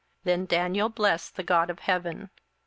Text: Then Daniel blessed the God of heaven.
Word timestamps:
Then 0.23 0.47
Daniel 0.47 0.89
blessed 0.89 1.35
the 1.35 1.43
God 1.43 1.69
of 1.69 1.77
heaven. 1.81 2.31